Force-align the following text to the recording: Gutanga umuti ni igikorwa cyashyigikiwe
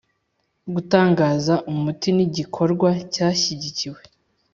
Gutanga 0.73 1.25
umuti 1.71 2.09
ni 2.15 2.23
igikorwa 2.27 2.89
cyashyigikiwe 3.13 3.99